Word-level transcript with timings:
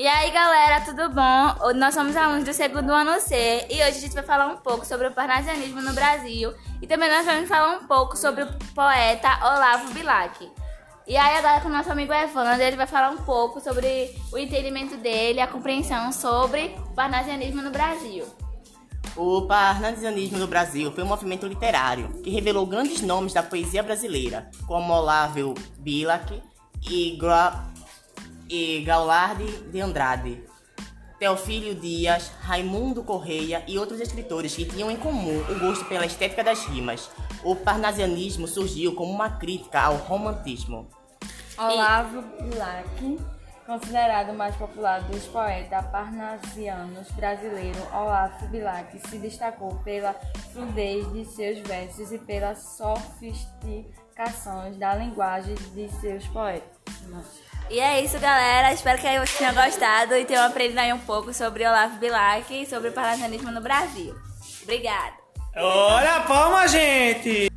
E 0.00 0.08
aí 0.08 0.30
galera, 0.30 0.80
tudo 0.80 1.10
bom? 1.10 1.74
Nós 1.74 1.92
somos 1.92 2.16
alunos 2.16 2.44
do 2.44 2.54
segundo 2.54 2.90
ano 2.90 3.20
C 3.20 3.66
e 3.68 3.74
hoje 3.74 3.98
a 3.98 4.00
gente 4.00 4.14
vai 4.14 4.22
falar 4.22 4.46
um 4.46 4.56
pouco 4.56 4.86
sobre 4.86 5.06
o 5.06 5.12
parnasianismo 5.12 5.82
no 5.82 5.92
Brasil 5.92 6.54
e 6.80 6.86
também 6.86 7.10
nós 7.10 7.26
vamos 7.26 7.46
falar 7.46 7.76
um 7.76 7.86
pouco 7.86 8.16
sobre 8.16 8.44
o 8.44 8.48
poeta 8.74 9.28
Olavo 9.42 9.92
Bilac. 9.92 10.50
E 11.06 11.18
aí 11.18 11.36
agora 11.36 11.60
com 11.60 11.68
o 11.68 11.70
nosso 11.70 11.92
amigo 11.92 12.14
Evandro, 12.14 12.62
ele 12.62 12.78
vai 12.78 12.86
falar 12.86 13.10
um 13.10 13.18
pouco 13.18 13.60
sobre 13.60 14.16
o 14.32 14.38
entendimento 14.38 14.96
dele, 14.96 15.38
a 15.38 15.46
compreensão 15.46 16.10
sobre 16.12 16.74
o 16.78 16.94
parnasianismo 16.94 17.60
no 17.60 17.70
Brasil. 17.70 18.24
O 19.14 19.42
parnasianismo 19.42 20.38
no 20.38 20.46
Brasil 20.46 20.90
foi 20.92 21.04
um 21.04 21.08
movimento 21.08 21.46
literário 21.46 22.08
que 22.22 22.30
revelou 22.30 22.64
grandes 22.64 23.02
nomes 23.02 23.34
da 23.34 23.42
poesia 23.42 23.82
brasileira, 23.82 24.50
como 24.66 24.94
Olavo 24.94 25.52
Bilac 25.78 26.42
e 26.88 27.18
Gra 27.18 27.66
e 28.50 28.82
Gaulardi 28.82 29.46
de 29.70 29.80
Andrade, 29.80 30.44
Teofílio 31.20 31.74
Dias, 31.74 32.32
Raimundo 32.40 33.04
Correia 33.04 33.62
e 33.68 33.78
outros 33.78 34.00
escritores 34.00 34.56
que 34.56 34.64
tinham 34.64 34.90
em 34.90 34.96
comum 34.96 35.38
o 35.48 35.58
gosto 35.60 35.84
pela 35.84 36.04
estética 36.04 36.42
das 36.42 36.64
rimas. 36.64 37.08
O 37.44 37.54
parnasianismo 37.54 38.48
surgiu 38.48 38.94
como 38.94 39.12
uma 39.12 39.30
crítica 39.38 39.82
ao 39.82 39.94
romantismo. 39.96 40.88
Olavo 41.56 42.22
Bilac, 42.42 43.18
considerado 43.66 44.30
o 44.30 44.34
mais 44.34 44.56
popular 44.56 45.02
dos 45.02 45.26
poetas 45.26 45.86
parnasianos 45.86 47.08
brasileiros, 47.12 47.82
Olavo 47.92 48.48
Bilac 48.48 48.98
se 49.08 49.18
destacou 49.18 49.76
pela 49.84 50.14
fluidez 50.52 51.12
de 51.12 51.24
seus 51.26 51.60
versos 51.60 52.10
e 52.10 52.18
pelas 52.18 52.58
sofisticações 52.78 54.76
da 54.76 54.96
linguagem 54.96 55.54
de 55.74 55.88
seus 56.00 56.26
poetas. 56.28 56.80
E 57.70 57.78
é 57.78 58.02
isso, 58.02 58.18
galera. 58.18 58.72
Espero 58.72 58.98
que 58.98 59.04
vocês 59.04 59.38
tenham 59.38 59.54
gostado 59.54 60.16
e 60.16 60.24
tenham 60.24 60.44
aprendido 60.44 60.80
aí 60.80 60.92
um 60.92 60.98
pouco 60.98 61.32
sobre 61.32 61.64
Olavo 61.64 61.98
Bilac 61.98 62.52
e 62.52 62.66
sobre 62.66 62.88
o 62.88 62.92
parlamentarismo 62.92 63.52
no 63.52 63.60
Brasil. 63.60 64.12
Obrigada. 64.64 65.14
Olha 65.56 66.16
a 66.16 66.20
palma, 66.22 66.66
gente! 66.66 67.48